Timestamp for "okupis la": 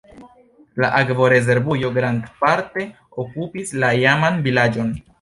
3.27-3.95